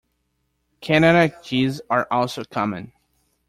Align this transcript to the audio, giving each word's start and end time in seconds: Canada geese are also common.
Canada 0.79 1.31
geese 1.43 1.79
are 1.87 2.07
also 2.09 2.43
common. 2.43 2.91